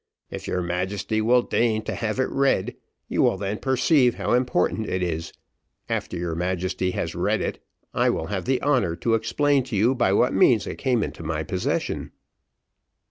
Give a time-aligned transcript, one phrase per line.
[0.31, 2.75] If your Majesty will deign to have it read,
[3.07, 5.31] you will then perceive how important it is
[5.87, 7.61] after your Majesty has read it,
[7.93, 11.21] I will have the honour to explain to you by what means it came into
[11.21, 12.13] my possession."